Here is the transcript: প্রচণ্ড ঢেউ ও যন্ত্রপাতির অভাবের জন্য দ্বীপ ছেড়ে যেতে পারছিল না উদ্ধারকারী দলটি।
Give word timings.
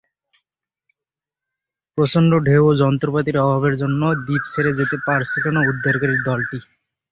প্রচণ্ড 1.97 2.31
ঢেউ 2.45 2.63
ও 2.67 2.79
যন্ত্রপাতির 2.81 3.37
অভাবের 3.43 3.73
জন্য 3.81 4.01
দ্বীপ 4.25 4.43
ছেড়ে 4.51 4.71
যেতে 4.79 4.97
পারছিল 5.07 5.45
না 5.55 5.61
উদ্ধারকারী 5.71 6.15
দলটি। 6.27 6.59